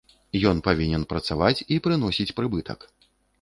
Ён 0.51 0.61
павінен 0.67 1.03
працаваць 1.13 1.63
і 1.75 1.77
прыносіць 1.89 2.29
прыбытак. 2.41 2.89